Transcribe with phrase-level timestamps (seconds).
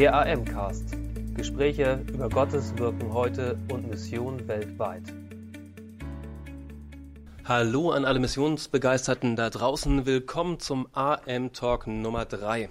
[0.00, 0.96] Der AM-Cast.
[1.34, 5.02] Gespräche über Gottes Wirken heute und Mission weltweit.
[7.44, 10.06] Hallo an alle Missionsbegeisterten da draußen.
[10.06, 12.70] Willkommen zum AM Talk Nummer 3.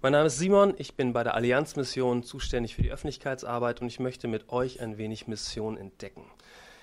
[0.00, 3.88] Mein Name ist Simon, ich bin bei der Allianz Mission zuständig für die Öffentlichkeitsarbeit und
[3.88, 6.24] ich möchte mit euch ein wenig Mission entdecken.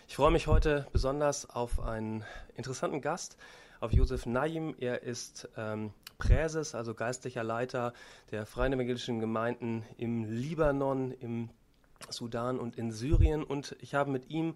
[0.07, 2.23] Ich freue mich heute besonders auf einen
[2.55, 3.37] interessanten Gast,
[3.79, 4.75] auf Josef Naim.
[4.77, 7.93] Er ist ähm, Präses, also geistlicher Leiter
[8.29, 11.49] der Freien Evangelischen Gemeinden im Libanon, im
[12.09, 13.43] Sudan und in Syrien.
[13.43, 14.55] Und ich habe mit ihm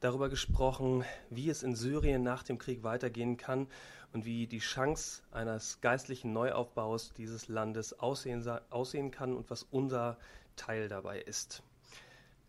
[0.00, 3.68] darüber gesprochen, wie es in Syrien nach dem Krieg weitergehen kann
[4.12, 10.18] und wie die Chance eines geistlichen Neuaufbaus dieses Landes aussehen, aussehen kann und was unser
[10.56, 11.62] Teil dabei ist.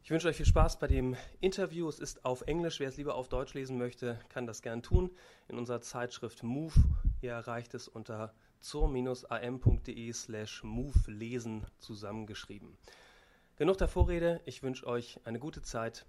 [0.04, 1.88] Ich wünsche euch viel Spaß bei dem Interview.
[1.88, 2.80] Es ist auf Englisch.
[2.82, 5.10] Wer es lieber auf Deutsch lesen möchte, kann das gern tun.
[5.48, 6.74] In unserer Zeitschrift Move.
[7.22, 12.78] Ihr erreicht es unter zur-am.de slash move lesen zusammengeschrieben.
[13.58, 16.06] Genug der Vorrede, ich wünsche euch eine gute Zeit.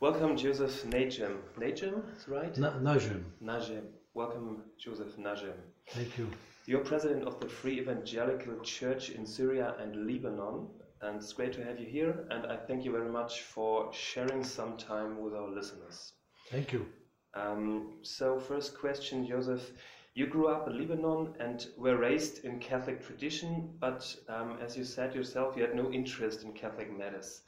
[0.00, 1.38] Welcome, Joseph Najem.
[1.58, 2.56] Najem, is right?
[2.56, 3.24] Na Najem.
[3.40, 3.82] Najem.
[4.14, 5.58] Welcome, Joseph Najem.
[5.86, 6.28] Thank you.
[6.66, 10.68] You're president of the Free Evangelical Church in Syria and Lebanon,
[11.00, 12.26] and it's great to have you here.
[12.30, 16.12] And I thank you very much for sharing some time with our listeners.
[16.50, 16.86] Thank you.
[17.34, 19.72] Um, so, first question, Joseph.
[20.18, 24.82] You grew up in Lebanon and were raised in Catholic tradition, but um, as you
[24.82, 27.42] said yourself, you had no interest in Catholic matters.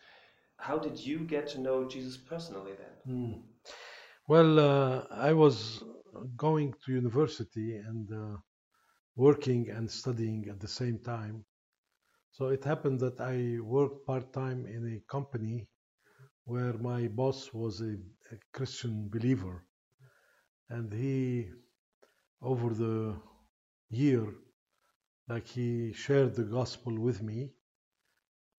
[0.57, 2.95] How did you get to know Jesus personally then?
[3.13, 3.43] Mm.
[4.29, 5.83] Well, uh, I was
[6.37, 8.37] going to university and uh,
[9.17, 11.45] working and studying at the same time.
[12.31, 15.67] So it happened that I worked part time in a company
[16.45, 17.97] where my boss was a,
[18.35, 19.65] a Christian believer.
[20.69, 21.49] And he
[22.43, 23.15] over the
[23.91, 24.27] year,
[25.29, 27.51] like he shared the gospel with me,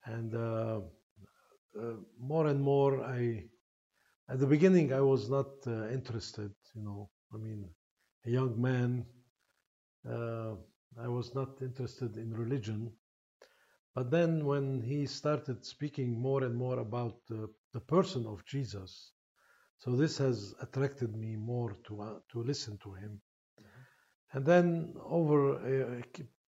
[0.06, 0.82] and uh,
[1.80, 3.46] uh, more and more, I
[4.30, 6.52] at the beginning I was not uh, interested.
[6.75, 7.69] You know, I mean,
[8.25, 9.06] a young man,
[10.09, 10.56] uh,
[11.00, 12.92] I was not interested in religion.
[13.94, 19.12] But then, when he started speaking more and more about the person of Jesus,
[19.80, 23.22] so this has attracted me more to uh, to listen to him
[24.34, 26.03] and then over a,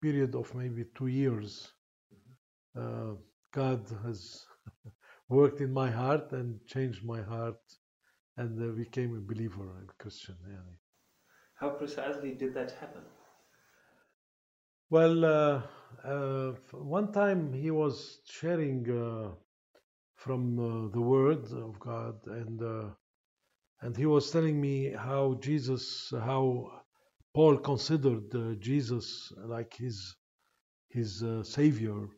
[0.02, 1.72] period of maybe two years,
[2.78, 3.14] uh,
[3.52, 4.44] God has
[5.28, 7.60] worked in my heart and changed my heart
[8.36, 10.36] and uh, became a believer and Christian.
[11.54, 13.02] How precisely did that happen?
[14.90, 15.62] Well, uh,
[16.04, 19.30] uh one time he was sharing uh,
[20.16, 22.60] from uh, the Word of God, and
[23.80, 26.82] and he was telling me how Jesus, how
[27.36, 30.16] Paul considered uh, Jesus like his
[30.88, 32.08] his uh, savior,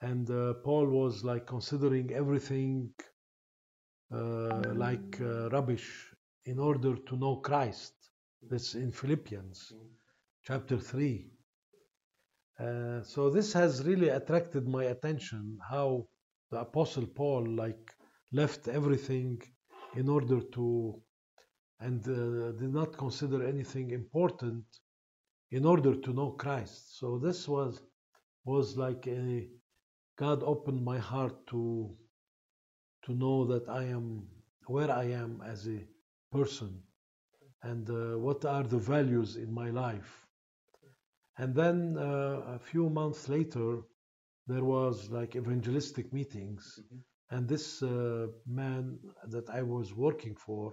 [0.00, 2.90] and uh, Paul was like considering everything
[4.12, 5.88] uh, like uh, rubbish
[6.44, 7.94] in order to know Christ.
[8.50, 9.72] That's in Philippians
[10.44, 11.30] chapter three.
[12.58, 15.56] Uh, so this has really attracted my attention.
[15.70, 16.08] How
[16.50, 17.94] the apostle Paul like
[18.32, 19.40] left everything
[19.94, 21.00] in order to
[21.80, 24.64] and uh, did not consider anything important
[25.50, 26.98] in order to know Christ.
[26.98, 27.80] So this was
[28.44, 29.48] was like a
[30.16, 31.94] God opened my heart to
[33.04, 34.26] to know that I am
[34.66, 35.80] where I am as a
[36.32, 36.82] person
[37.62, 40.26] and uh, what are the values in my life.
[41.38, 43.82] And then uh, a few months later,
[44.46, 47.36] there was like evangelistic meetings, mm-hmm.
[47.36, 48.98] and this uh, man
[49.28, 50.72] that I was working for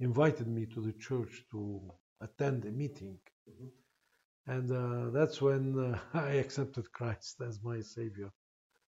[0.00, 1.80] invited me to the church to
[2.20, 3.18] attend a meeting.
[3.48, 4.52] Mm-hmm.
[4.52, 8.30] And uh, that's when uh, I accepted Christ as my Savior.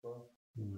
[0.03, 0.29] Well,
[0.59, 0.77] mm.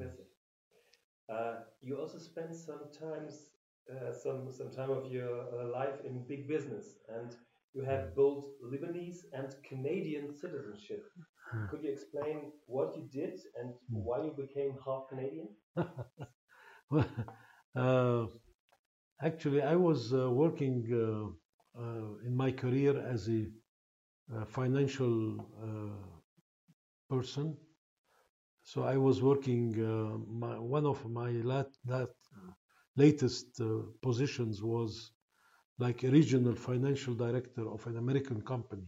[1.33, 3.49] uh, you also spent some times,
[3.91, 7.35] uh, some some time of your uh, life in big business, and
[7.73, 8.15] you have mm.
[8.15, 11.05] both Lebanese and Canadian citizenship.
[11.69, 15.47] Could you explain what you did and why you became half Canadian?
[16.91, 17.06] well,
[17.75, 18.25] uh,
[19.22, 23.48] Actually, I was uh, working uh, uh, in my career as a
[24.46, 25.40] financial
[27.10, 27.58] person.
[28.64, 29.64] So I was working.
[30.28, 32.10] My, one of my lat, lat,
[32.96, 33.62] latest
[34.02, 35.12] positions was
[35.80, 38.88] like a regional financial director of an American company.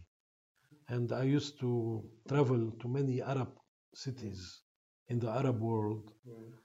[0.88, 3.52] And I used to travel to many Arab
[3.94, 4.60] cities
[5.08, 6.12] in the Arab world.
[6.28, 6.59] Mm uh,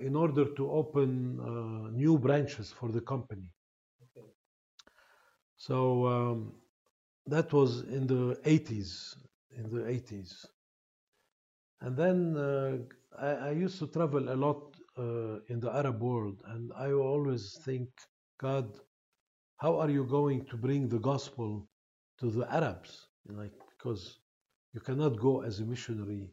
[0.00, 3.48] in order to open uh, new branches for the company.
[4.04, 4.26] Okay.
[5.56, 6.52] So um,
[7.26, 9.16] that was in the 80s.
[9.56, 10.46] In the 80s.
[11.80, 12.78] and then uh,
[13.18, 17.58] I, I used to travel a lot uh, in the Arab world, and I always
[17.64, 17.88] think,
[18.40, 18.68] God,
[19.58, 21.68] how are you going to bring the gospel
[22.20, 23.08] to the Arabs?
[23.28, 24.20] Like because
[24.74, 26.30] you cannot go as a missionary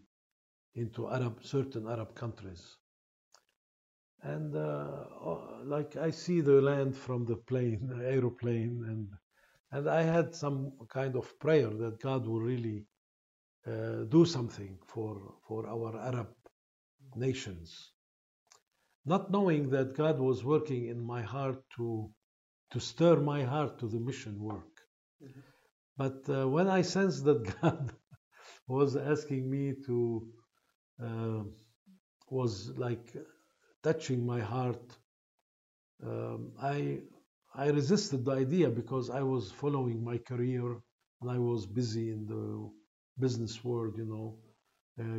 [0.76, 2.78] into Arab certain Arab countries.
[4.24, 9.08] And uh, oh, like I see the land from the plane, the aeroplane, and
[9.72, 12.86] and I had some kind of prayer that God will really
[13.68, 16.30] uh, do something for for our Arab
[17.16, 17.92] nations,
[19.06, 22.10] not knowing that God was working in my heart to
[22.72, 24.82] to stir my heart to the mission work.
[25.98, 27.94] But uh, when I sensed that God
[28.68, 30.28] was asking me to,
[31.04, 31.44] uh,
[32.30, 33.16] was like
[33.84, 34.98] touching my heart,
[36.04, 37.02] um, I
[37.54, 40.68] I resisted the idea because I was following my career
[41.22, 42.70] and I was busy in the
[43.20, 44.38] business world, you know,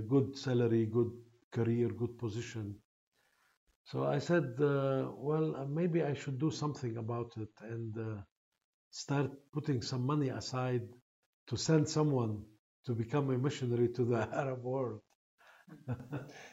[0.08, 1.10] good salary, good
[1.52, 2.76] career, good position.
[3.84, 8.22] So I said, uh, well, uh, maybe I should do something about it and uh,
[8.90, 10.88] start putting some money aside
[11.48, 12.44] to send someone
[12.86, 15.00] to become a missionary to the Arab world.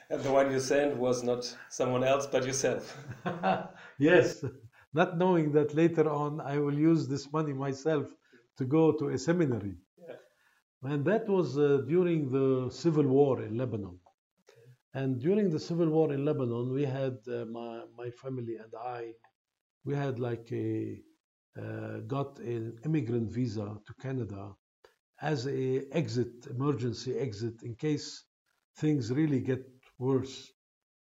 [0.09, 2.97] And the one you sent was not someone else but yourself.
[3.99, 4.43] yes,
[4.93, 8.05] not knowing that later on I will use this money myself
[8.57, 9.75] to go to a seminary.
[9.97, 10.15] Yeah.
[10.91, 13.99] And that was uh, during the civil war in Lebanon.
[14.93, 19.11] And during the civil war in Lebanon, we had uh, my, my family and I,
[19.83, 21.01] we had like a
[21.61, 24.53] uh, got an immigrant visa to Canada
[25.21, 28.23] as a exit, emergency exit, in case
[28.77, 29.63] things really get
[29.97, 30.51] worse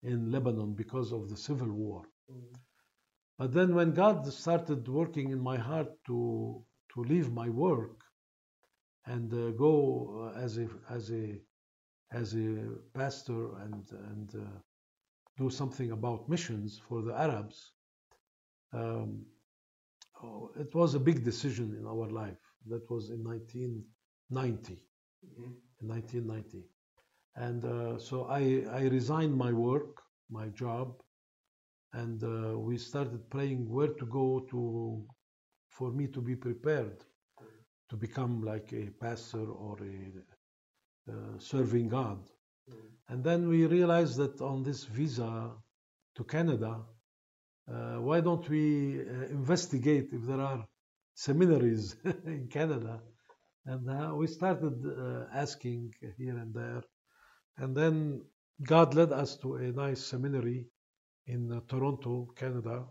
[0.04, 2.04] in Lebanon because of the civil war.
[2.32, 2.56] Mm.
[3.38, 8.04] But then when God started working in my heart to to leave my work
[9.06, 11.42] and uh, go uh, as a as a
[12.12, 12.48] as a
[12.94, 14.60] pastor and and uh,
[15.38, 17.72] do something about missions for the Arabs,
[18.72, 19.26] um,
[20.24, 22.44] oh, it was a big decision in our life.
[22.68, 24.74] That was in 1990.
[25.26, 25.52] Mm-hmm.
[25.82, 26.64] In 1990.
[27.36, 31.02] And uh, so I, I resigned my work, my job,
[31.94, 35.06] and uh, we started praying where to go to
[35.70, 37.04] for me to be prepared
[37.90, 42.20] to become like a pastor or a uh, serving God.
[42.70, 42.88] Mm-hmm.
[43.10, 45.52] And then we realized that on this visa
[46.16, 46.82] to Canada,
[47.72, 50.66] uh, why don't we uh, investigate if there are
[51.14, 51.96] seminaries
[52.26, 53.02] in Canada?
[53.66, 56.84] And uh, we started uh, asking here and there.
[57.58, 58.22] And then
[58.62, 60.68] God led us to a nice seminary
[61.28, 62.86] in uh, Toronto, Canada,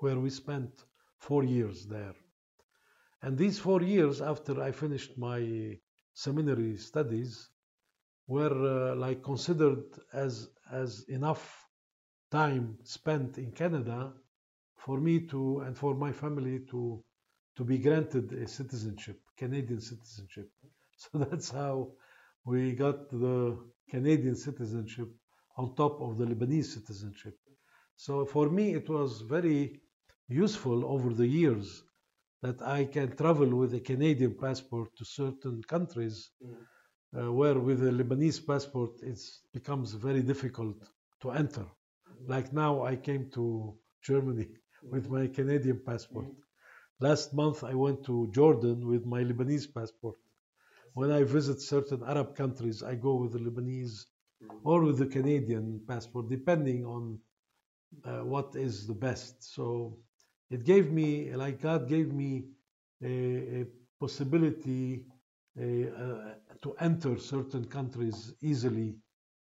[0.00, 0.70] where we spent
[1.18, 2.14] four years there.
[3.22, 5.78] And these four years after I finished my
[6.14, 7.48] seminary studies
[8.26, 11.66] were uh, like considered as as enough
[12.30, 14.12] time spent in Canada
[14.76, 17.02] for me to and for my family to
[17.56, 20.50] to be granted a citizenship, Canadian citizenship.
[20.98, 21.92] So that's how
[22.46, 25.08] we got the Canadian citizenship
[25.56, 27.36] on top of the Lebanese citizenship.
[27.96, 29.80] So for me, it was very
[30.28, 31.82] useful over the years
[32.42, 36.54] that I can travel with a Canadian passport to certain countries mm.
[37.18, 39.18] uh, where with a Lebanese passport it
[39.52, 40.76] becomes very difficult
[41.22, 41.64] to enter.
[41.64, 42.28] Mm.
[42.28, 44.48] Like now I came to Germany
[44.82, 46.26] with my Canadian passport.
[47.00, 50.16] Last month I went to Jordan with my Lebanese passport.
[50.98, 54.06] When I visit certain Arab countries, I go with the Lebanese
[54.64, 57.18] or with the Canadian passport, depending on
[58.02, 59.34] uh, what is the best.
[59.56, 59.98] So
[60.50, 62.44] it gave me, like God gave me
[63.04, 63.14] a,
[63.60, 63.66] a
[64.00, 65.04] possibility
[65.60, 65.64] uh,
[66.62, 68.96] to enter certain countries easily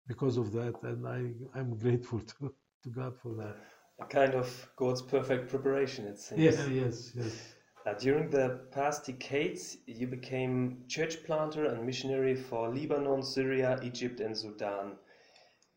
[0.05, 1.19] because of that, and I,
[1.57, 3.55] I'm grateful to, to God for that.
[4.01, 6.41] A kind of God's perfect preparation, it seems.
[6.41, 7.53] Yes, yes, yes.
[7.87, 14.19] Uh, during the past decades, you became church planter and missionary for Lebanon, Syria, Egypt,
[14.19, 14.97] and Sudan.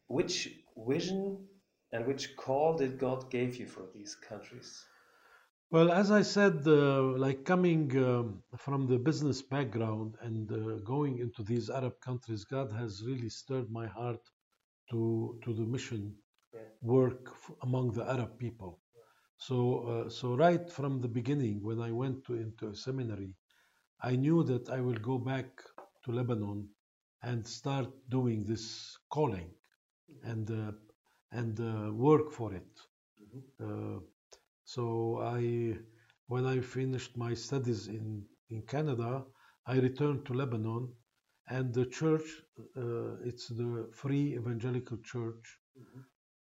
[0.08, 1.46] Which vision
[1.92, 4.84] and which call did God give you for these countries?
[5.70, 11.18] Well, as I said, uh, like coming um, from the business background and uh, going
[11.18, 14.24] into these Arab countries, God has really stirred my heart
[14.90, 16.16] to to the mission
[16.52, 16.62] yeah.
[16.82, 17.22] work
[17.62, 18.80] among the Arab people.
[19.40, 19.56] So,
[20.06, 23.32] uh, so right from the beginning, when I went to into a seminary,
[24.02, 25.48] I knew that I will go back
[26.04, 26.68] to Lebanon
[27.22, 29.50] and start doing this calling,
[30.24, 30.72] and uh,
[31.32, 32.72] and uh, work for it.
[33.22, 33.96] Mm-hmm.
[33.96, 34.00] Uh,
[34.64, 35.78] so I,
[36.26, 39.24] when I finished my studies in, in Canada,
[39.66, 40.92] I returned to Lebanon
[41.48, 42.28] and the church,
[42.76, 45.58] uh, it's the Free Evangelical Church,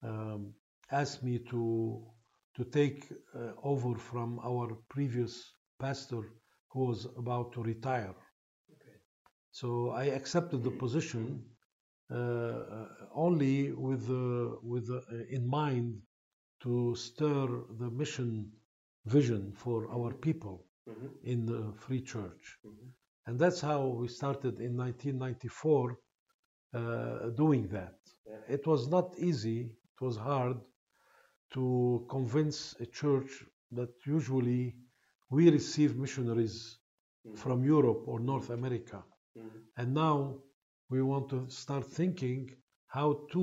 [0.03, 0.53] um,
[0.91, 2.03] asked me to
[2.57, 6.23] to take uh, over from our previous pastor
[6.73, 8.15] who was about to retire.
[9.51, 11.45] So I accepted the position
[12.11, 15.01] uh, uh, only with uh, with uh,
[15.37, 16.01] in mind
[16.63, 17.47] to stir
[17.81, 18.31] the mission
[19.07, 20.57] vision for our people
[20.89, 21.09] Mhm.
[21.33, 22.45] in the Free Church.
[22.65, 22.87] Mhm.
[23.27, 25.87] And that's how we started in 1994
[26.75, 27.99] uh, doing that.
[28.27, 28.55] Yeah.
[28.57, 29.61] It was not easy,
[29.95, 30.59] it was hard
[31.55, 33.31] to convince a church
[33.73, 34.75] that usually
[35.31, 36.79] we receive missionaries
[37.25, 37.37] Mhm.
[37.37, 39.05] from Europe or North America.
[39.37, 39.63] Mhm.
[39.77, 40.19] And now
[40.91, 42.51] we want to start thinking
[42.87, 43.43] how to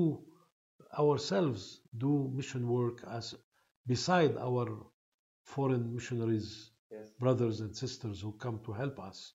[0.98, 3.34] ourselves do mission work as
[3.86, 4.66] beside our
[5.42, 7.10] foreign missionaries Yes.
[7.18, 9.34] brothers and sisters who come to help us.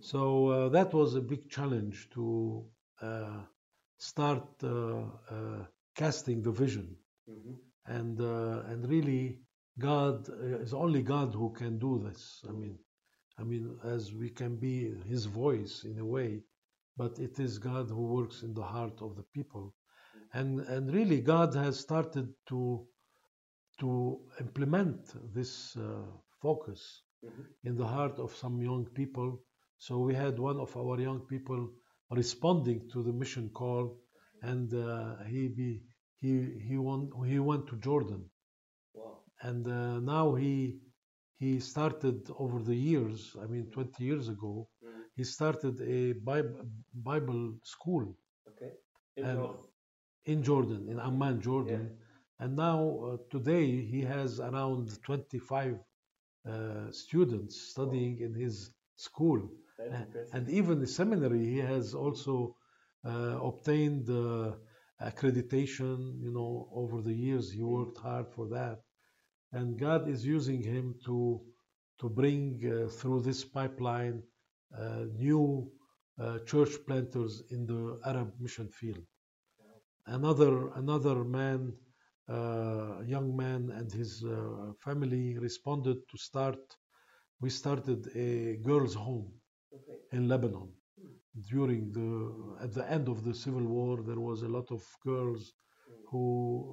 [0.00, 2.64] So uh, that was a big challenge to
[3.00, 3.40] uh,
[3.98, 4.68] start uh,
[5.30, 6.96] uh, casting the vision,
[7.28, 7.54] Mhm.
[7.88, 9.40] And uh, and really,
[9.78, 12.42] God uh, is only God who can do this.
[12.48, 12.78] I mean,
[13.38, 16.42] I mean, as we can be His voice in a way,
[16.96, 19.74] but it is God who works in the heart of the people,
[20.34, 22.86] and and really, God has started to
[23.80, 25.00] to implement
[25.34, 26.04] this uh,
[26.42, 27.44] focus Mhm.
[27.64, 29.30] in the heart of some young people.
[29.78, 31.60] So we had one of our young people
[32.10, 33.84] responding to the mission call,
[34.42, 35.82] and uh, he be,
[36.20, 36.32] he
[36.68, 38.30] he went he went to Jordan,
[38.94, 39.22] Wow.
[39.42, 40.78] and uh, now he
[41.38, 43.36] he started over the years.
[43.42, 45.02] I mean, 20 years ago, Mhm.
[45.16, 48.16] he started a Bible, Bible school
[48.48, 48.72] Okay.
[49.16, 49.64] In Jordan.
[50.26, 51.96] in Jordan, in Amman, Jordan.
[52.38, 55.78] And now, uh, today, he has around 25
[56.48, 59.40] uh, students studying in his school.
[59.78, 60.34] That's A- impressive.
[60.36, 62.56] And even the seminary, he has also
[63.04, 64.52] uh, obtained uh,
[65.02, 66.20] accreditation.
[66.20, 68.80] You know, over the years, he worked hard for that.
[69.52, 71.40] And God is using him to,
[72.00, 74.22] to bring uh, through this pipeline
[74.76, 75.70] uh, new
[76.20, 79.04] uh, church planters in the Arab mission field
[80.06, 81.72] another another man,
[82.28, 86.58] uh, young man, and his uh, family responded to start.
[87.40, 89.32] We started a girls' home
[89.74, 89.98] okay.
[90.12, 90.70] in Lebanon
[91.40, 94.02] during the at the end of the civil war.
[94.02, 95.54] There was a lot of girls
[96.10, 96.24] who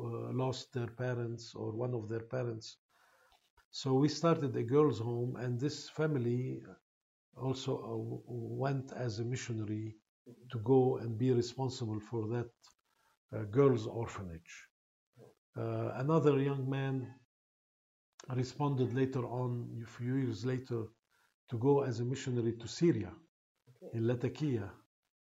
[0.03, 2.77] uh, lost their parents or one of their parents.
[3.71, 6.61] So we started a girls' home, and this family
[7.35, 9.95] also uh, went as a missionary
[10.51, 12.51] to go and be responsible for that
[13.35, 14.67] uh, girls' orphanage.
[15.57, 17.13] Uh, another young man
[18.35, 20.83] responded later on, a few years later,
[21.49, 23.11] to go as a missionary to Syria
[23.93, 24.71] in Latakia,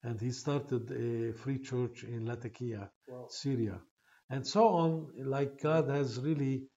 [0.04, 3.28] and he started a free church in Latakia, Wow.
[3.30, 3.80] Syria,
[4.30, 5.08] and so on.
[5.18, 6.68] Like God has really,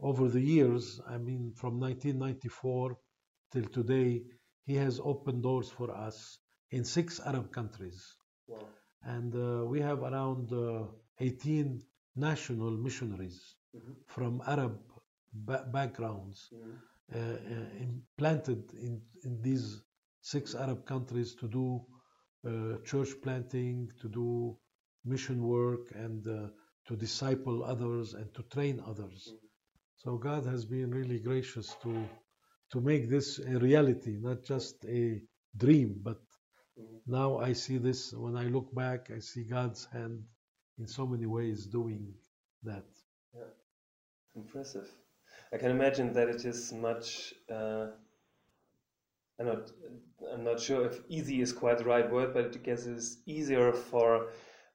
[0.00, 2.96] over the years, I mean, from 1994
[3.52, 4.22] till today,
[4.64, 6.38] He has opened doors for us
[6.70, 8.00] in six Arab countries
[8.46, 8.66] Wow.
[9.02, 10.86] and uh, we have around uh,
[11.18, 11.82] 18
[12.14, 13.94] national missionaries Mhm.
[14.06, 14.78] from Arab
[15.32, 16.74] ba- backgrounds Mhm.
[17.14, 19.66] uh, uh, implanted in, in these
[20.22, 21.82] six Arab countries to do
[22.48, 24.56] uh, church planting, to do
[25.04, 26.48] mission work, and uh,
[26.88, 29.34] to disciple others and to train others.
[29.98, 32.08] So God has been really gracious to
[32.72, 35.20] to make this a reality, not just a
[35.56, 36.20] dream, but
[37.06, 40.22] now I see this when I look back, I see God's hand
[40.78, 42.14] in so many ways doing
[42.62, 42.86] that.
[43.34, 43.52] Yeah,
[44.34, 44.88] Impressive.
[45.52, 47.34] I can imagine that it is much.
[47.50, 47.88] Uh,
[49.38, 49.70] I'm not.
[50.32, 53.72] I'm not sure if "easy" is quite the right word, but I guess it's easier
[53.72, 54.28] for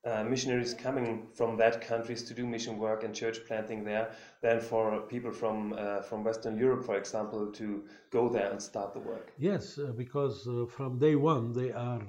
[0.06, 4.12] uh, missionaries coming from that countries to do mission work and church planting there
[4.42, 8.94] than for people from uh, from Western Europe, for example, to go there and start
[8.94, 9.32] the work.
[9.38, 12.04] Yes, uh, because uh, from day one they are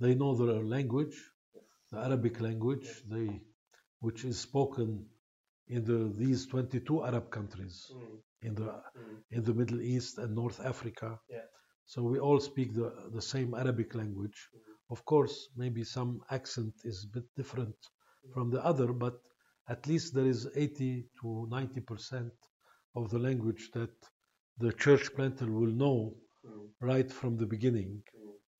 [0.00, 1.16] they know the language,
[1.90, 3.40] the Arabic language, they
[4.00, 5.06] which is spoken
[5.68, 7.90] in the these 22 Arab countries
[8.42, 9.18] in the Mm.
[9.30, 11.18] in the Middle East and North Africa.
[11.28, 11.46] Yeah.
[11.86, 14.48] So we all speak the, the same Arabic language.
[14.90, 17.76] Of course, maybe some accent is a bit different
[18.32, 19.20] from the other, but
[19.68, 22.32] at least there is 80 to 90 percent
[22.94, 23.90] of the language that
[24.58, 26.14] the church planter will know
[26.80, 28.02] right from the beginning.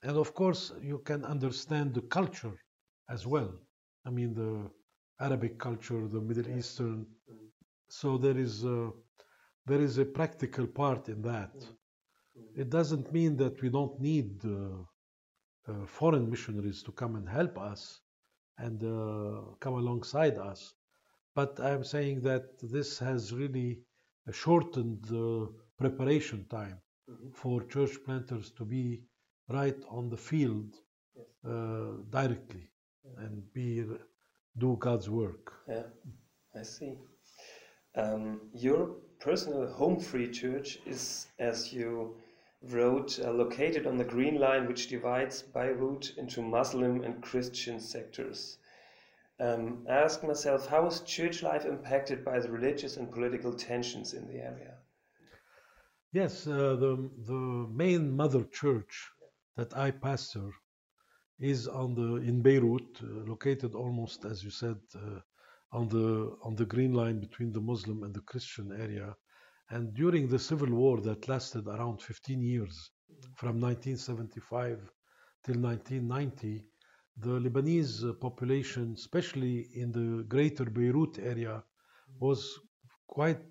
[0.03, 2.57] And of course, you can understand the culture
[3.09, 3.53] as well.
[4.05, 4.69] I mean, the
[5.19, 6.57] Arabic culture, the Middle Yeah.
[6.57, 7.05] Eastern.
[7.89, 8.91] So there is a,
[9.65, 11.53] there is a practical part in that.
[11.55, 11.77] Mm.
[12.55, 14.83] It doesn't mean that we don't need uh,
[15.67, 18.01] uh, foreign missionaries to come and help us
[18.57, 20.73] and uh, come alongside us.
[21.35, 23.81] But I'm saying that this has really
[24.31, 26.77] shortened the preparation time
[27.09, 27.33] Mhm.
[27.41, 28.83] for church planters to be
[29.59, 30.69] right on the field
[31.15, 31.25] Yes.
[31.45, 32.65] uh, directly
[33.17, 33.67] and be
[34.57, 35.53] do God's work.
[35.67, 35.83] Yeah,
[36.55, 36.93] I see.
[37.95, 38.87] Um, your
[39.19, 42.15] personal home free church is, as you
[42.63, 48.57] wrote, uh, located on the Green Line, which divides Beirut into Muslim and Christian sectors.
[49.39, 54.13] Um, I asked myself, how is church life impacted by the religious and political tensions
[54.13, 54.75] in the area?
[56.13, 59.09] Yes, uh, the the main mother church
[59.57, 60.51] that I pastor
[61.39, 65.19] is on the in Beirut, uh, located almost as you said uh,
[65.71, 69.15] on the on the green line between the Muslim and the Christian area.
[69.73, 72.91] And during the civil war that lasted around 15 years,
[73.35, 74.77] from 1975
[75.43, 76.63] till 1990,
[77.17, 81.63] the Lebanese population, especially in the greater Beirut area,
[82.19, 82.59] was
[83.07, 83.41] quite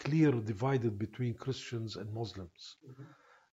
[0.00, 2.76] clear divided between Christians and Muslims.
[2.84, 3.04] Mm-hmm.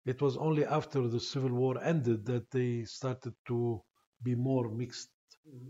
[0.06, 3.80] It was only after the civil war ended that they started to
[4.24, 5.10] be more mixed
[5.48, 5.68] mm-hmm.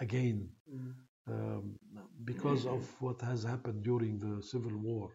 [0.00, 1.32] again mm-hmm.
[1.32, 1.76] um,
[2.24, 5.10] because of what has happened during the civil war.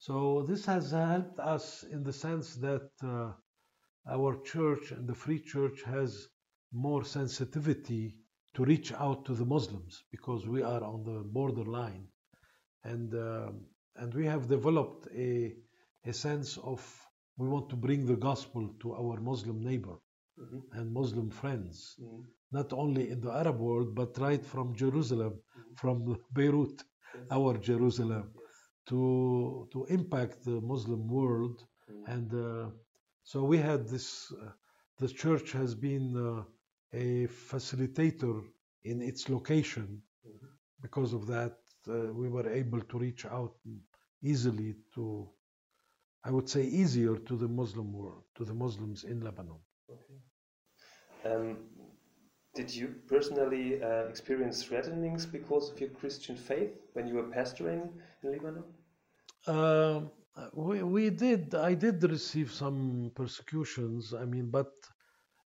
[0.00, 3.32] So this has helped us in the sense that uh,
[4.16, 6.28] our church and the free church has
[6.72, 8.16] more sensitivity
[8.54, 12.06] to reach out to the Muslims because we are on the borderline,
[12.84, 13.54] and um
[14.00, 15.32] and we have developed a
[16.12, 16.80] a sense of
[17.40, 19.96] we want to bring the gospel to our Muslim neighbor
[20.40, 20.60] Mhm.
[20.76, 22.24] and Muslim friends, Mhm.
[22.58, 25.34] not only in the Arab world but right from Jerusalem,
[25.82, 25.96] from
[26.38, 26.78] Beirut,
[27.14, 27.26] Yes.
[27.36, 28.26] our Jerusalem.
[28.90, 31.56] To to impact the Muslim world
[31.88, 32.04] Mhm.
[32.14, 32.70] and uh,
[33.30, 34.52] so we had this uh,
[35.02, 36.44] the church has been uh,
[37.04, 37.06] a
[37.50, 38.36] facilitator
[38.90, 39.88] in its location
[40.26, 40.48] Mhm.
[40.84, 41.56] because of that
[41.88, 43.54] uh, we were able to reach out
[44.32, 45.04] easily to
[46.28, 50.18] i would say easier to the muslim world to the muslims in lebanon Okay.
[51.24, 51.58] Um,
[52.54, 57.88] did you personally uh, experience threatenings because of your Christian faith when you were pastoring
[58.22, 58.64] in Lebanon?
[59.46, 60.10] Um,
[60.54, 64.72] we, we did i did receive some persecutions i mean but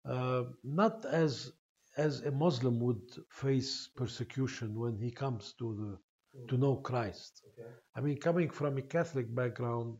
[0.05, 1.51] uh, not as
[1.97, 5.91] as a muslim would face persecution when he comes to the
[6.49, 7.33] to know christ.
[7.49, 7.69] Okay.
[7.95, 9.97] i mean coming from a catholic background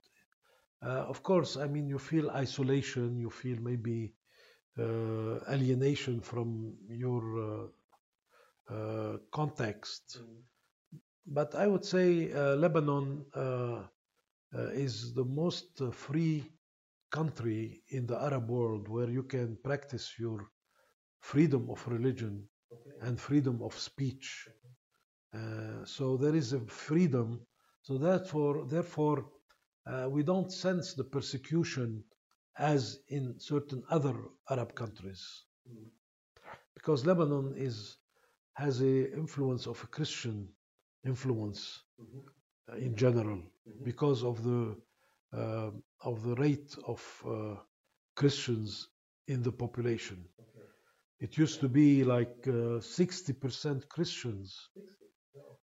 [0.86, 4.14] uh, of course i mean you feel isolation you feel maybe
[4.80, 7.68] uh, alienation from your uh,
[8.74, 10.20] uh, context
[11.26, 13.84] but I would say uh, Lebanon uh, uh,
[14.86, 16.44] is the most uh, free
[17.12, 20.50] country in the Arab world where you can practice your
[21.22, 22.92] freedom of religion Okay.
[23.02, 24.48] and freedom of speech.
[25.34, 27.40] Uh, so there is a freedom.
[27.84, 29.26] So therefore, therefore,
[29.86, 32.04] uh, we don't sense the persecution
[32.58, 34.16] as in certain other
[34.50, 35.24] Arab countries,
[35.70, 35.90] Mm.
[36.76, 37.98] because Lebanon is
[38.54, 40.50] has a influence of a Christian
[41.06, 42.24] influence Mhm.
[42.70, 43.84] uh, in general Mhm.
[43.84, 44.76] because of the
[45.34, 45.72] uh,
[46.04, 47.56] of the rate of uh,
[48.16, 48.90] Christians
[49.28, 50.18] in the population.
[50.40, 50.66] Okay.
[51.20, 54.70] It used to be like uh, 60% Christians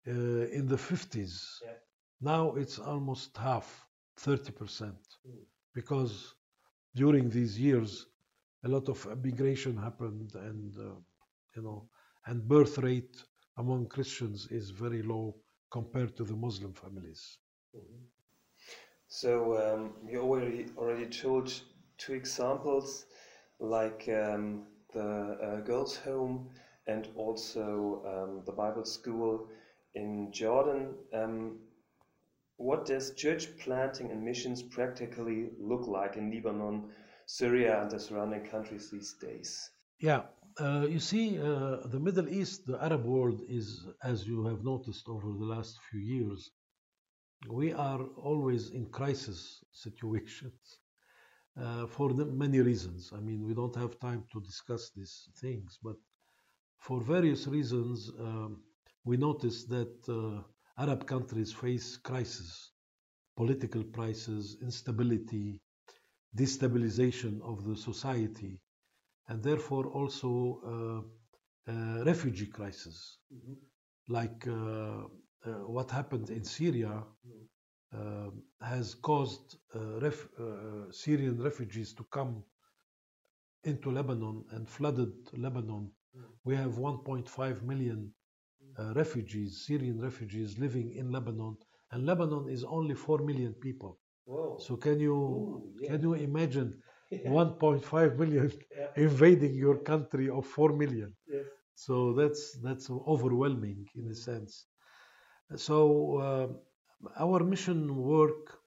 [0.08, 0.12] uh,
[0.58, 1.60] in the 50s.
[1.64, 1.72] Yeah.
[2.22, 3.88] Now it's almost half,
[4.18, 5.46] 30%, Mm.
[5.74, 6.36] because
[6.96, 8.08] during these years
[8.64, 10.96] a lot of immigration happened, and uh,
[11.56, 11.90] you know,
[12.26, 13.16] and birth rate
[13.60, 15.36] among Christians is very low
[15.72, 17.38] compared to the Muslim families.
[19.10, 21.52] So um, you already already told
[21.98, 23.06] two examples,
[23.60, 26.50] like um, the uh, girls' home
[26.88, 29.48] and also um, the Bible school
[29.96, 30.96] in Jordan.
[31.14, 31.60] Um,
[32.58, 36.92] what does church planting and missions practically look like in Lebanon,
[37.26, 39.72] Syria, and the surrounding countries these days?
[40.00, 40.24] Yeah,
[40.60, 45.08] uh, you see, uh, the Middle East, the Arab world is, as you have noticed
[45.08, 46.52] over the last few years,
[47.48, 50.80] we are always in crisis situations
[51.62, 53.12] uh, for many reasons.
[53.16, 55.96] I mean, we don't have time to discuss these things, but
[56.80, 58.62] for various reasons, um,
[59.06, 60.42] we notice that uh,
[60.82, 62.72] Arab countries face crisis,
[63.38, 65.62] political crisis, instability,
[66.36, 68.60] destabilization of the society,
[69.30, 70.32] and therefore also
[70.74, 73.20] uh, uh, refugee crisis,
[74.10, 74.54] like uh,
[75.46, 77.04] uh, what happened in Syria
[77.96, 78.30] uh,
[78.62, 82.44] has caused uh, ref- uh, Syrian refugees to come
[83.64, 85.92] into Lebanon and flooded Lebanon.
[86.44, 88.14] We have 1.5 million
[88.80, 91.58] uh, refugees, Syrian refugees, living in Lebanon,
[91.92, 94.00] and Lebanon is only 4 million people.
[94.26, 94.58] Whoa.
[94.60, 95.90] So can you Ooh, yeah.
[95.92, 96.82] can you imagine.
[97.26, 98.52] 1.5 million
[98.96, 101.14] invading your country of 4 million?
[101.28, 101.46] Yes.
[101.76, 104.66] So that's that's overwhelming in a sense.
[105.56, 106.48] So uh,
[107.18, 108.60] our mission work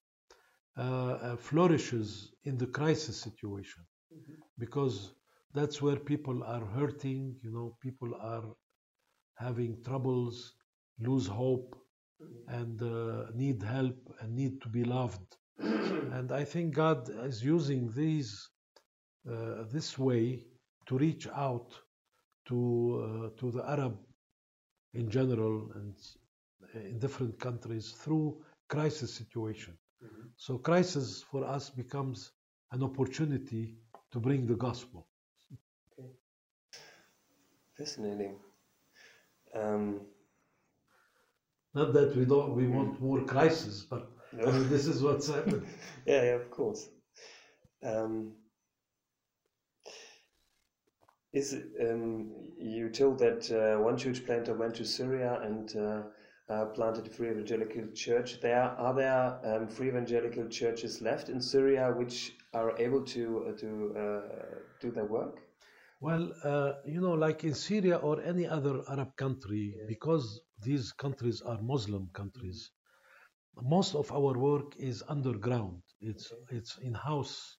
[0.77, 3.83] uh, uh, flourishes in the crisis situation
[4.59, 5.13] because
[5.53, 7.35] that's where people are hurting.
[7.43, 8.45] You know, people are
[9.37, 10.53] having troubles,
[10.99, 11.75] lose hope,
[12.47, 15.37] and uh, need help and need to be loved.
[16.17, 18.49] and I think God is using these
[19.29, 20.45] uh, this way
[20.87, 21.71] to reach out
[22.47, 22.59] to
[23.35, 23.97] uh, to the Arab
[24.93, 25.95] in general and
[26.75, 29.77] in different countries through crisis situation.
[30.37, 32.31] So crisis for us becomes
[32.71, 33.75] an opportunity
[34.11, 35.07] to bring the gospel.
[37.77, 38.35] Fascinating.
[39.55, 40.01] Um,
[41.73, 45.65] Not that we don't we want more crisis, but I mean, this is what's happening.
[46.05, 46.89] yeah, yeah, of course.
[47.83, 48.33] Um,
[51.33, 56.01] is um, you told that uh, one church planter went to Syria and uh,
[56.49, 58.61] uh, planted a free evangelical church there.
[58.61, 63.95] Are there um, free evangelical churches left in Syria which are able to uh, to
[63.97, 64.21] uh,
[64.79, 65.39] do their work?
[65.99, 71.41] Well, uh, you know, like in Syria or any other Arab country, because these countries
[71.41, 72.71] are Muslim countries,
[73.61, 75.81] most of our work is underground.
[76.01, 77.57] It's it's in-house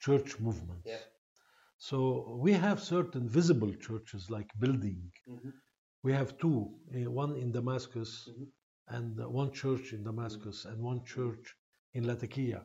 [0.00, 0.86] church movements.
[0.86, 1.04] Yeah.
[1.78, 5.00] So we have certain visible churches like building.
[5.28, 5.52] Mhm.
[6.02, 6.58] We have two,
[6.96, 8.46] uh, one in Damascus Mhm.
[8.96, 11.44] and one church in Damascus and one church
[11.96, 12.60] in Latakia.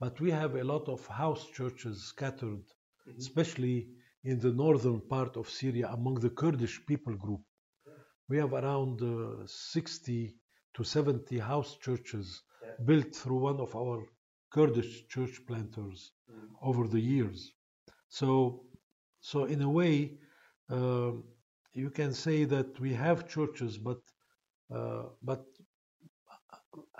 [0.00, 2.64] But we have a lot of house churches scattered,
[3.06, 3.18] Mhm.
[3.18, 3.78] especially
[4.24, 7.42] in the northern part of Syria among the Kurdish people group.
[8.28, 10.36] We have around uh, 60
[10.76, 12.76] to 70 house churches Yeah.
[12.88, 13.98] built through one of our
[14.54, 16.56] Kurdish church planters Mhm.
[16.62, 17.52] over the years.
[18.08, 18.64] So,
[19.20, 20.18] so in a way,
[20.70, 21.24] um,
[21.74, 24.00] you can say that we have churches, but
[24.70, 25.46] uh, but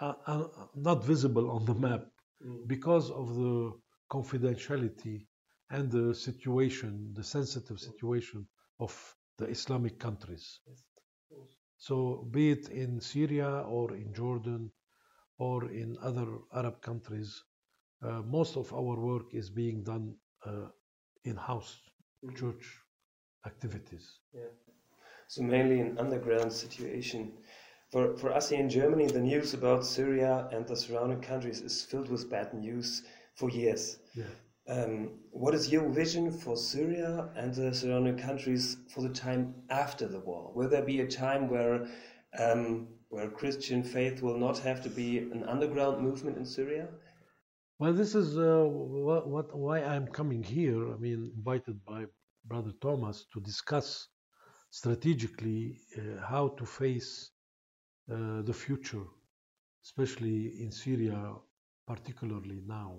[0.01, 2.05] uh, uh, not visible on the map
[2.45, 2.67] Mm.
[2.69, 3.73] because of the
[4.11, 5.27] confidentiality
[5.71, 8.47] and the situation, the sensitive situation
[8.79, 8.93] of
[9.39, 10.61] the Islamic countries.
[11.79, 14.71] So, be it in Syria or in Jordan
[15.39, 17.45] or in other Arab countries,
[18.03, 20.69] uh, most of our work is being done uh,
[21.25, 21.77] in house
[22.37, 22.81] church
[23.47, 24.19] activities.
[24.35, 24.51] Yeah.
[25.29, 27.33] So mainly an underground situation.
[27.91, 31.83] For, for us here in Germany, the news about Syria and the surrounding countries is
[31.83, 33.03] filled with bad news
[33.35, 33.99] for years.
[34.15, 34.25] Yeah.
[34.69, 40.09] Um, what is your vision for Syria and the surrounding countries for the time after
[40.09, 40.51] the war?
[40.55, 41.87] Will there be a time where
[42.39, 46.89] um, where Christian faith will not have to be an underground movement in Syria?
[47.79, 50.93] Well, this is uh, what, what why I'm coming here.
[50.93, 52.07] I mean, invited by
[52.45, 54.09] Brother Thomas to discuss
[54.71, 57.31] strategically uh, how to face
[58.11, 59.07] uh, the future,
[59.85, 61.35] especially in Syria,
[61.87, 62.99] particularly now.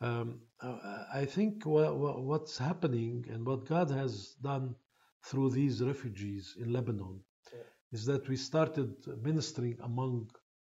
[0.00, 4.76] Um, uh, I think wha- wha- what's happening and what God has done
[5.24, 7.20] through these refugees in Lebanon
[7.52, 7.62] Yeah.
[7.92, 10.30] is that we started ministering among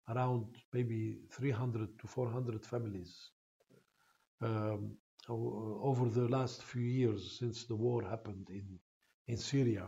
[0.08, 3.30] around maybe 300 to 400 families
[4.42, 4.96] um,
[5.28, 8.78] over the last few years since the war happened in,
[9.28, 9.86] in Syria.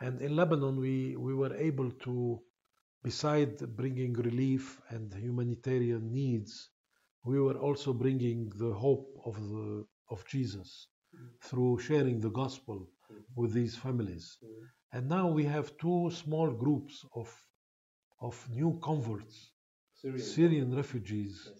[0.00, 2.40] And in Lebanon, we, we were able to,
[3.02, 6.70] beside bringing relief and humanitarian needs,
[7.24, 10.88] we were also bringing the hope of the of Jesus
[11.42, 12.88] through sharing the gospel
[13.36, 14.38] with these families.
[14.92, 17.28] And now we have two small groups of
[18.20, 19.52] of new converts,
[20.16, 21.50] Syrian refugees,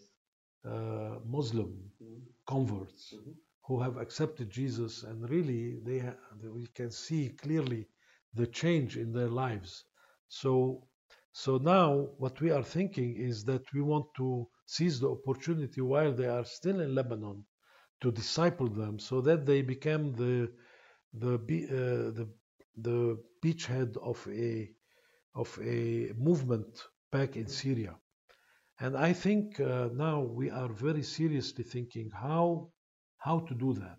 [0.64, 1.72] uh, Muslim
[2.46, 3.14] converts
[3.66, 7.88] who have accepted Jesus, and really they ha- we can see clearly
[8.34, 9.84] the change in their lives.
[10.28, 10.86] So,
[11.32, 16.12] so now what we are thinking is that we want to seize the opportunity while
[16.12, 17.44] they are still in Lebanon
[18.00, 20.52] to disciple them, so that they become the
[21.14, 22.28] the uh, the
[22.76, 24.70] the beachhead of a
[25.34, 27.96] of a movement back in Syria.
[28.80, 32.70] And I think uh, now we are very seriously thinking how
[33.18, 33.98] how to do that.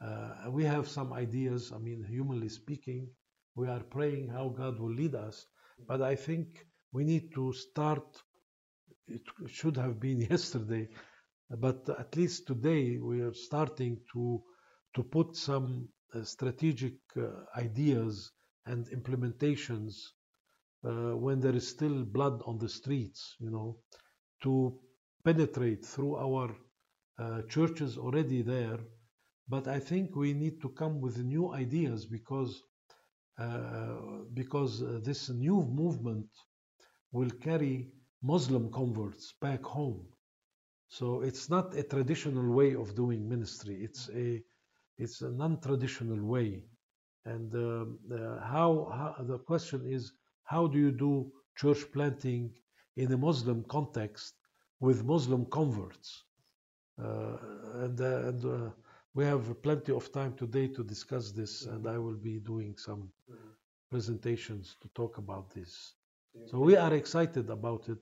[0.00, 1.72] Uh, we have some ideas.
[1.74, 3.08] I mean, humanly speaking,
[3.54, 5.46] we are praying how God will lead us.
[5.78, 8.22] But I think we need to start.
[9.08, 10.88] It should have been yesterday
[11.50, 14.42] but at least today we are starting to
[14.94, 18.32] to put some uh, strategic uh, ideas
[18.66, 19.94] and implementations
[20.84, 23.78] uh, when there is still blood on the streets, you know,
[24.42, 24.78] to
[25.24, 26.56] penetrate through our
[27.18, 28.78] uh, churches already there.
[29.48, 32.62] But I think we need to come with new ideas because
[34.34, 36.26] because uh, this new movement
[37.12, 37.88] will carry
[38.22, 40.06] Muslim converts back home.
[40.88, 43.76] So it's not a traditional way of doing ministry.
[43.82, 44.42] It's a
[44.96, 46.62] it's a non-traditional way.
[47.24, 50.12] And um, uh, how, how the question is
[50.44, 52.52] how do you do church planting
[52.96, 54.34] in a Muslim context
[54.78, 56.22] with Muslim converts?
[57.02, 57.36] Uh,
[57.82, 58.70] and uh, and uh,
[59.14, 63.10] we have plenty of time today to discuss this, and I will be doing some
[63.90, 65.94] presentations to talk about this.
[66.46, 67.98] So we are excited about it.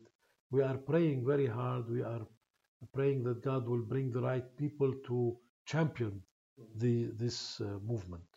[0.50, 1.90] We are praying very hard.
[1.90, 2.26] We are
[2.94, 6.22] praying that God will bring the right people to champion
[6.76, 8.30] the this uh, movement.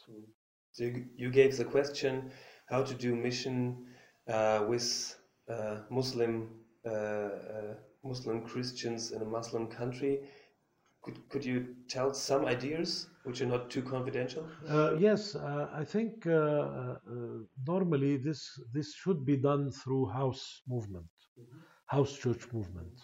[0.71, 2.31] So you, you gave the question
[2.67, 3.85] how to do mission
[4.27, 5.15] uh, with
[5.49, 6.49] uh, Muslim
[6.85, 7.29] uh, uh,
[8.03, 10.19] Muslim Christians in a Muslim country.
[11.05, 14.47] Could, could you tell some ideas which are not too confidential?
[14.67, 16.25] Uh, yes, I think
[17.67, 18.41] normally this
[18.73, 21.59] this should be done through house movement, mm -hmm.
[21.95, 22.95] house church movement.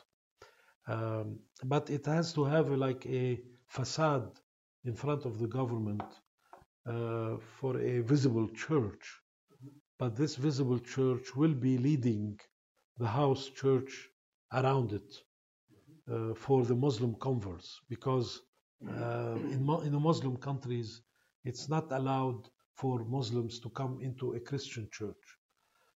[0.94, 1.28] Um,
[1.74, 3.26] but it has to have like a
[3.78, 4.32] facade
[4.84, 6.10] in front of the government
[6.94, 9.04] uh, for a visible church.
[10.00, 12.40] But this visible church will be leading
[13.02, 13.92] the house church
[14.52, 15.10] around it
[16.10, 18.42] uh, for the Muslim converts because
[18.88, 21.02] uh, in, in the Muslim countries
[21.44, 25.38] it's not allowed for Muslims to come into a Christian church.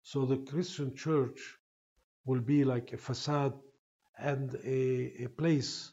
[0.03, 1.39] So the Christian church
[2.25, 3.53] will be like a facade
[4.19, 5.91] and a, a place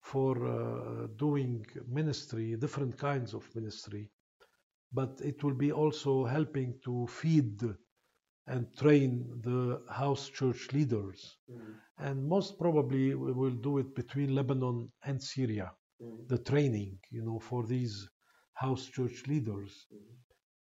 [0.00, 4.08] for uh, doing ministry, different kinds of ministry,
[4.92, 7.60] but it will be also helping to feed
[8.48, 9.10] and train
[9.42, 11.36] the house church leaders.
[11.50, 11.74] Mm.
[11.98, 16.28] And most probably we will do it between Lebanon and Syria, mm.
[16.28, 18.08] the training, you know, for these
[18.54, 19.86] house church leaders.
[19.92, 19.98] Mm.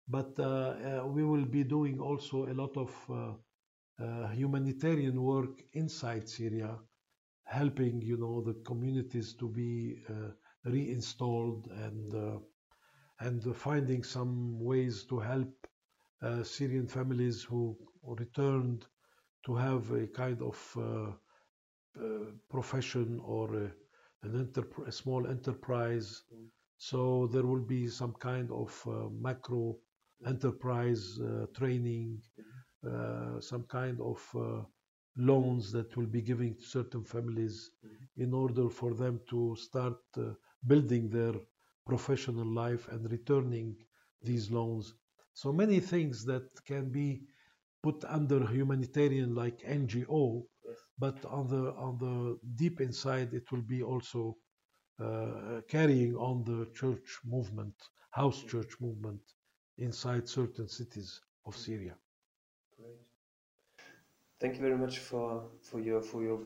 [0.09, 3.33] But uh, uh, we will be doing also a lot of uh,
[4.03, 6.77] uh humanitarian work inside Syria
[7.44, 10.31] helping you know the communities to be uh,
[10.64, 12.38] reinstalled and uh,
[13.20, 15.63] and finding some ways to help
[16.42, 18.87] Syrian families who returned
[19.44, 21.12] to have a kind of uh,
[22.00, 23.70] uh, profession or a,
[24.22, 24.52] an
[24.87, 26.22] a small enterprise.
[26.76, 29.76] So there will be some kind of uh, macro
[30.26, 31.18] enterprise
[31.54, 32.22] training,
[33.40, 34.20] some kind of
[35.16, 38.22] loans that will be giving to certain families mm-hmm.
[38.22, 40.32] in order for them to start uh,
[40.66, 41.34] building their
[41.87, 43.76] professional life and returning
[44.22, 44.94] these loans.
[45.35, 47.23] So many things that can be
[47.83, 50.77] put under humanitarian like NGO, yes.
[50.99, 54.37] but on the on the deep inside it will be also
[55.01, 57.75] uh, carrying on the church movement,
[58.11, 59.20] house church movement
[59.79, 61.94] inside certain cities of Syria.
[62.79, 63.01] Great.
[64.40, 66.40] Thank you very much for, for your for your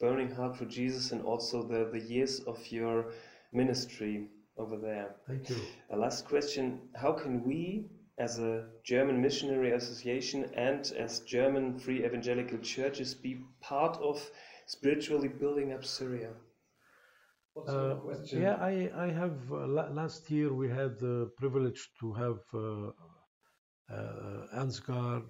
[0.00, 3.12] burning heart for Jesus and also the, the years of your
[3.52, 4.28] ministry
[4.58, 5.16] over there.
[5.26, 5.56] Thank you.
[5.90, 7.86] A last question: How can we,
[8.18, 14.30] as a German missionary association and as German free evangelical churches, be part of
[14.66, 16.30] spiritually building up Syria?
[17.68, 17.96] Uh,
[18.32, 19.38] yeah, I, I have.
[19.50, 22.90] Uh, last year we had the privilege to have uh,
[23.92, 25.22] uh Ansgar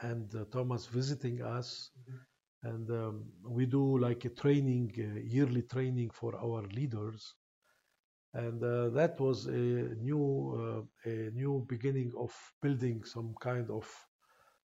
[0.00, 1.90] and uh, Thomas visiting us.
[2.00, 2.18] Mm-hmm.
[2.64, 7.34] And um, we do like a training, uh, yearly training for our leaders.
[8.34, 13.86] And uh, that was a new, uh, a new beginning of building some kind of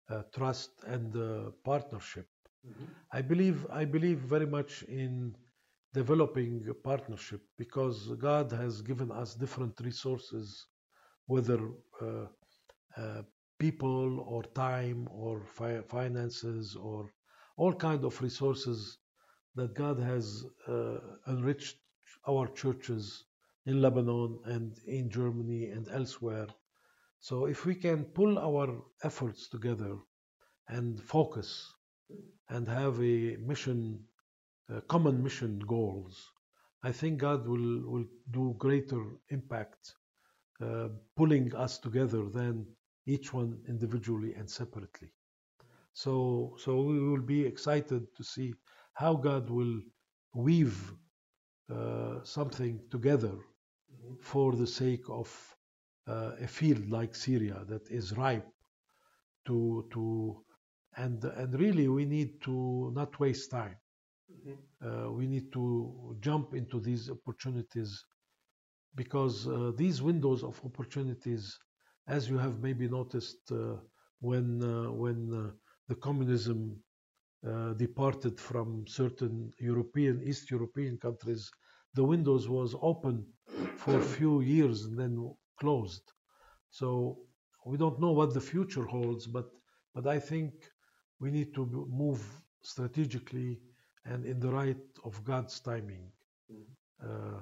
[0.10, 2.28] uh, trust and uh, partnership.
[2.66, 2.86] Mm-hmm.
[3.12, 5.36] I believe, I believe very much in
[5.94, 10.66] developing a partnership because God has given us different resources,
[11.26, 11.60] whether
[13.60, 17.12] people or time or fi- finances or
[17.58, 19.00] all kind of resources
[19.56, 21.78] that God has uh, enriched
[22.28, 23.26] our churches
[23.68, 26.48] in Lebanon and in Germany and elsewhere.
[27.20, 29.98] So if we can pull our efforts together
[30.70, 31.74] and focus
[32.50, 34.00] and have a mission,
[34.74, 36.32] uh, common mission goals,
[36.82, 39.94] I think God will, will do greater impact
[40.62, 42.66] uh, pulling us together than
[43.06, 45.12] each one individually and separately.
[45.94, 48.54] So, so we will be excited to see
[48.94, 49.82] how God will
[50.34, 50.94] weave
[51.70, 53.36] uh, something together
[54.22, 55.30] for the sake of
[56.08, 58.48] uh, a field like Syria that is ripe
[59.48, 60.44] to to
[60.96, 63.76] and and really we need to not waste time.
[64.86, 68.04] Uh, we need to jump into these opportunities
[68.96, 71.58] because uh, these windows of opportunities,
[72.08, 73.76] as you have maybe noticed uh,
[74.20, 75.52] when uh, when uh,
[75.88, 76.60] the communism
[77.48, 81.50] uh, departed from certain European East European countries,
[82.00, 83.16] the windows was open
[83.82, 85.14] for a few years and then
[85.62, 86.06] closed.
[86.80, 86.90] So
[87.66, 89.48] we don't know what the future holds, but
[89.96, 90.52] but I think
[91.22, 91.64] we need to
[92.04, 92.22] move
[92.74, 93.52] strategically
[94.06, 96.06] and in the right of God's timing
[97.04, 97.40] uh,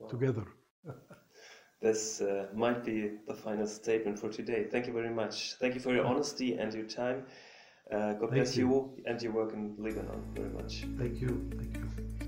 [0.00, 0.08] Wow.
[0.14, 0.46] together.
[1.80, 2.96] This uh, might be
[3.28, 4.60] the final statement for today.
[4.72, 5.54] Thank you very much.
[5.60, 7.18] Thank you for your honesty and your time.
[7.90, 8.66] Uh, God Thank bless you.
[8.68, 10.72] you and your work in Lebanon very much.
[10.98, 11.32] Thank you.
[11.58, 12.27] Thank you.